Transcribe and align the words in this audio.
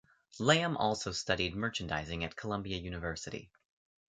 Lamb 0.39 0.77
also 0.77 1.11
studied 1.11 1.55
merchandising 1.55 2.23
at 2.23 2.35
Columbia 2.35 2.75
University. 2.79 3.51